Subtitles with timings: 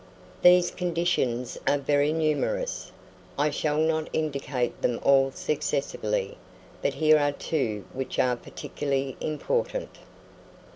[0.41, 2.91] These conditions are very numerous.
[3.37, 6.39] I shall not indicate them all successively;
[6.81, 9.99] but here are two which are particularly important.